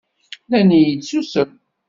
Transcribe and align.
Nnan-iyi-d 0.47 1.01
susem. 1.09 1.51